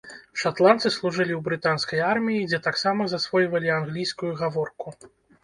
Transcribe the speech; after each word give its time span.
Шатландцы 0.43 0.91
служылі 0.95 1.33
ў 1.35 1.41
брытанскай 1.47 1.99
арміі, 2.13 2.47
дзе 2.49 2.59
таксама 2.69 3.07
засвойвалі 3.13 3.69
англійскую 3.77 4.33
гаворку. 4.43 4.97